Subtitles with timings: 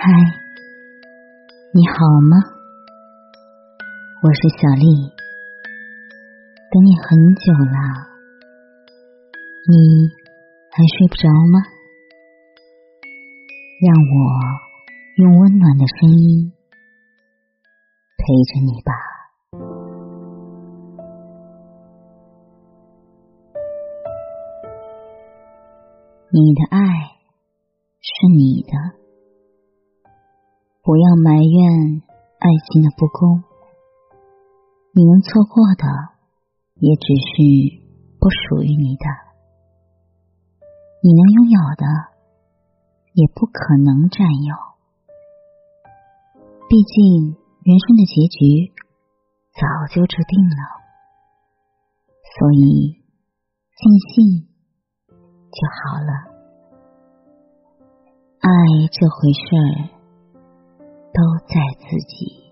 [0.00, 0.06] 嗨，
[1.74, 1.94] 你好
[2.30, 2.36] 吗？
[4.22, 4.86] 我是小丽，
[6.70, 8.06] 等你很久了，
[9.66, 10.06] 你
[10.70, 11.58] 还睡不着吗？
[13.82, 14.16] 让我
[15.16, 16.52] 用温暖的声音
[18.18, 18.22] 陪
[18.54, 18.92] 着你吧。
[26.30, 26.78] 你的爱
[27.98, 29.07] 是你的。
[30.82, 32.02] 不要埋怨
[32.38, 33.42] 爱情的不公，
[34.92, 35.84] 你能错过的
[36.76, 37.84] 也只是
[38.18, 39.04] 不属于你的，
[41.02, 41.84] 你能拥有的
[43.12, 44.56] 也不可能占有。
[46.68, 48.72] 毕竟人生的结局
[49.52, 50.62] 早就注定了，
[52.38, 53.02] 所以
[53.76, 54.48] 尽兴
[55.50, 56.10] 就好了。
[58.40, 58.48] 爱
[58.90, 59.40] 这回事
[59.92, 59.97] 儿。
[61.18, 62.46] 都在自己。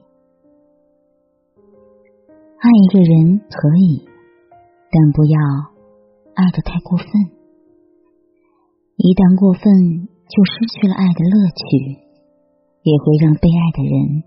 [2.59, 4.03] 爱一个人可以，
[4.91, 5.39] 但不要
[6.35, 7.07] 爱的太过分。
[8.97, 9.63] 一旦过分，
[10.27, 11.63] 就失去了爱的乐趣，
[12.83, 14.25] 也会让被爱的人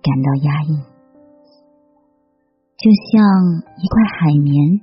[0.00, 0.80] 感到压抑。
[2.80, 3.20] 就像
[3.76, 4.80] 一块海绵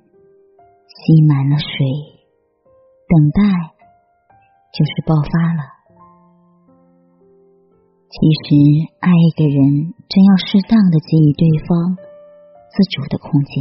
[0.86, 1.74] 吸满了水，
[3.10, 3.42] 等待
[4.70, 5.77] 就是爆发了。
[8.18, 8.58] 其实，
[8.98, 13.54] 爱一个人，真要适当的给予对方自主的空间，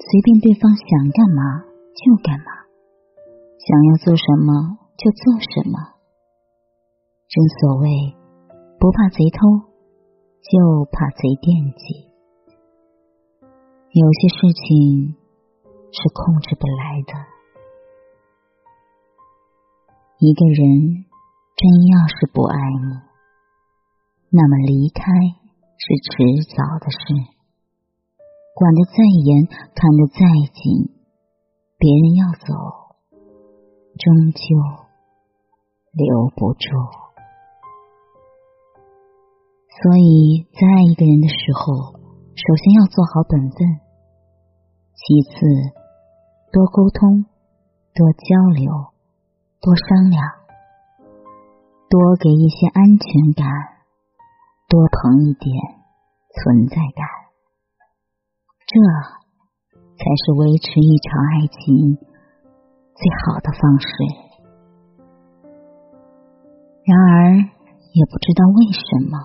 [0.00, 2.48] 随便对方想干嘛就干嘛，
[3.60, 6.00] 想要做什么就做什么。
[7.28, 8.16] 正所谓，
[8.80, 9.68] 不怕贼偷，
[10.40, 12.08] 就怕贼惦记。
[13.92, 15.12] 有些事情
[15.92, 17.12] 是控制不来的，
[20.20, 21.11] 一个人。
[21.54, 23.00] 真要是不爱你，
[24.30, 25.02] 那么离开
[25.78, 26.10] 是迟
[26.56, 26.98] 早的事。
[28.54, 30.18] 管得再严，看得再
[30.52, 30.90] 紧，
[31.78, 32.52] 别人要走，
[33.98, 34.42] 终究
[35.92, 36.68] 留不住。
[39.82, 41.98] 所以在爱一个人的时候，
[42.34, 43.80] 首先要做好本分，
[44.94, 45.32] 其次
[46.52, 47.24] 多沟通、
[47.94, 48.92] 多交流、
[49.60, 50.41] 多商量。
[51.92, 53.44] 多给一些安全感，
[54.66, 55.52] 多捧一点
[56.32, 57.04] 存在感，
[58.64, 58.80] 这
[60.00, 62.00] 才是维持一场爱情
[62.96, 63.92] 最好的方式。
[66.88, 68.80] 然而，也不知道为什
[69.12, 69.20] 么，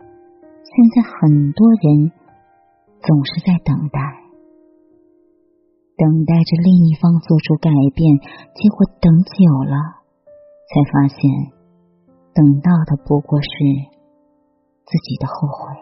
[0.00, 2.12] 现在很多人
[3.04, 4.00] 总是在等待，
[5.98, 8.16] 等待着另一方做出改变，
[8.56, 9.36] 结果等久
[9.68, 10.00] 了，
[10.64, 11.59] 才发现。
[12.32, 13.48] 等到的不过是
[14.86, 15.74] 自己的后悔，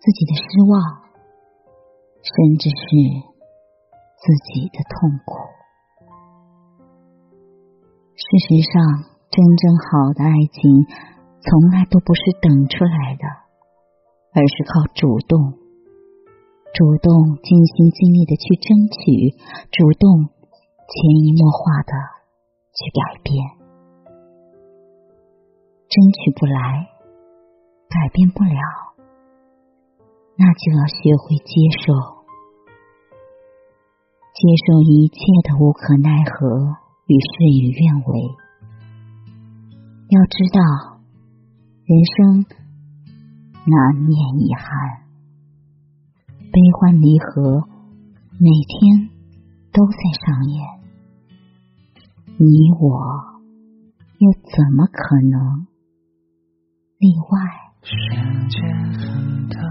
[0.00, 0.80] 自己的失望，
[2.22, 2.84] 甚至是
[4.16, 5.36] 自己的痛苦。
[8.16, 10.86] 事实上，真正好的爱情
[11.40, 13.24] 从来都不是等出来的，
[14.32, 15.52] 而是靠主动，
[16.74, 19.36] 主动尽心尽力的去争取，
[19.70, 20.28] 主动
[20.88, 21.92] 潜移默化的
[22.72, 23.57] 去改变。
[25.88, 26.86] 争取不来，
[27.88, 28.60] 改变不了，
[30.36, 31.48] 那就要学会接
[31.80, 31.94] 受，
[34.34, 35.16] 接受一切
[35.48, 37.28] 的无可奈何与事
[37.58, 38.36] 与愿违。
[40.10, 40.60] 要知道，
[41.86, 42.44] 人生
[43.64, 45.08] 难免遗憾，
[46.52, 47.66] 悲欢离合
[48.38, 49.08] 每天
[49.72, 50.68] 都在上演，
[52.36, 52.84] 你我
[54.18, 55.66] 又怎么可能？
[56.98, 57.68] 另外。
[57.82, 57.94] 时
[58.50, 59.67] 间很短，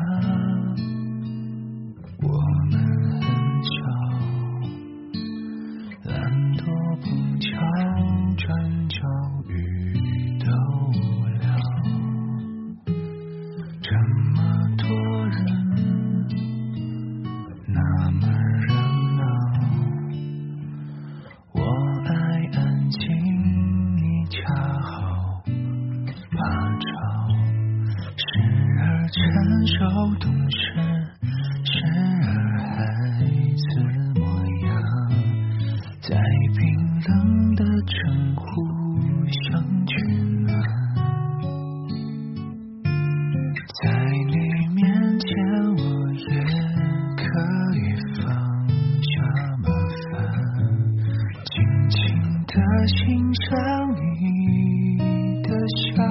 [52.85, 54.97] 欣赏你
[55.41, 56.03] 的笑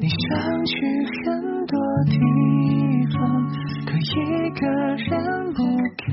[0.00, 0.74] 你想去
[1.24, 2.16] 很多地
[3.14, 3.18] 方
[3.86, 4.66] 可一个
[4.96, 5.62] 人不
[5.96, 6.06] 肯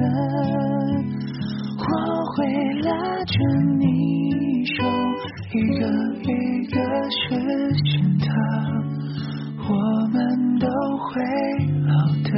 [1.77, 1.83] 我
[2.31, 2.37] 会
[2.81, 2.91] 拉
[3.25, 3.35] 着
[3.77, 4.73] 你手
[5.53, 5.81] 一个
[6.21, 6.79] 一个
[7.11, 7.23] 实
[7.83, 8.25] 现它
[9.67, 11.21] 我们都会
[11.87, 11.93] 老
[12.23, 12.31] 的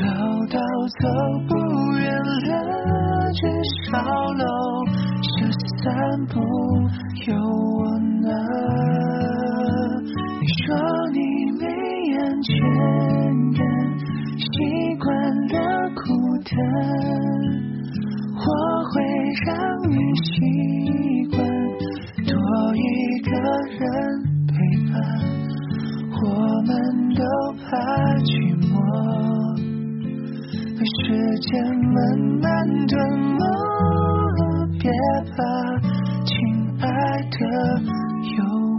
[0.00, 0.58] 老到
[1.00, 1.08] 走
[1.48, 1.52] 不
[1.94, 2.04] 远
[2.48, 2.91] 了。
[3.32, 3.48] 至
[3.90, 3.98] 少
[4.34, 4.44] 楼
[5.22, 5.32] 下
[5.82, 5.86] 散
[6.26, 6.34] 步
[7.26, 8.28] 有我呢。
[10.40, 10.76] 你说
[11.12, 11.18] 你
[11.58, 11.64] 没
[12.18, 12.50] 安全
[13.54, 13.60] 感，
[14.36, 14.44] 习
[14.98, 15.08] 惯
[15.48, 15.56] 了
[15.94, 16.02] 孤
[16.44, 16.52] 单，
[18.36, 18.44] 我
[18.90, 18.94] 会
[19.46, 19.50] 让
[19.88, 20.30] 你习
[32.88, 32.98] 怎
[33.38, 33.40] 么，
[34.78, 34.90] 别
[35.36, 35.42] 怕，
[36.24, 36.34] 亲
[36.80, 36.86] 爱
[37.22, 37.38] 的。
[38.36, 38.71] 有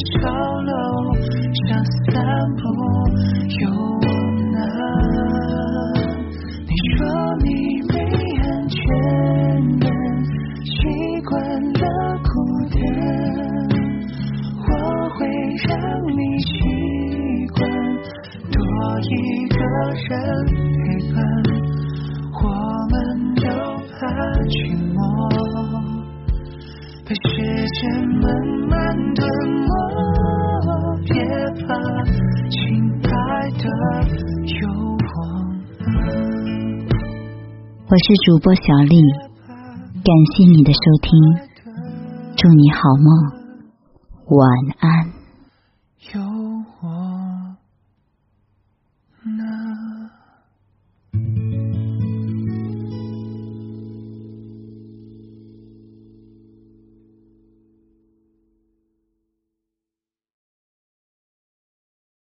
[0.00, 0.72] 小楼，
[1.68, 2.24] 想散
[2.56, 2.62] 步，
[3.60, 4.06] 有我
[4.50, 4.56] 呢。
[6.66, 6.98] 你说
[7.44, 7.46] 你
[7.88, 7.92] 没
[8.40, 8.78] 安全
[9.78, 9.84] 感，
[10.64, 10.70] 习
[11.28, 11.30] 惯
[11.72, 11.84] 了
[12.22, 12.30] 孤
[12.70, 12.74] 单，
[14.56, 14.68] 我
[15.10, 15.18] 会
[15.68, 15.70] 让
[16.16, 16.48] 你习
[17.54, 17.58] 惯。
[18.50, 18.56] 多
[19.02, 19.04] 一
[19.48, 19.54] 个
[20.08, 20.08] 人
[20.80, 20.80] 陪
[21.12, 21.18] 伴，
[22.42, 22.44] 我
[22.90, 22.94] 们
[23.34, 23.42] 都
[23.92, 23.98] 怕
[24.48, 24.52] 寂
[24.94, 24.96] 寞，
[27.06, 27.28] 被时
[27.68, 27.80] 间。
[28.20, 28.28] 慢
[28.68, 28.78] 慢
[29.14, 29.39] 吞。
[37.90, 39.02] 我是主播小丽，
[40.04, 41.10] 感谢你的收听，
[42.36, 44.48] 祝你好梦，晚
[44.78, 45.19] 安。